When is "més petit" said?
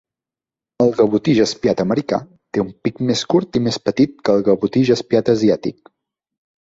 3.67-4.17